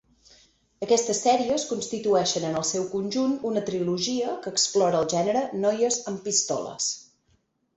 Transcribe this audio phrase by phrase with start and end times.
[0.85, 6.25] Aquestes sèries constitueixen en el seu conjunt una trilogia que explora el gènere "noies amb
[6.31, 6.91] pistoles".